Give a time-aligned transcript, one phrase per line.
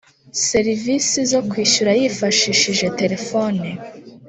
[0.49, 3.65] serivisi zo kwishyura yifashishije telephone